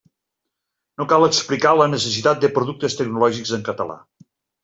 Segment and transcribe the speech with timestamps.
[1.01, 4.01] No cal explicar la necessitat de productes tecnològics en català.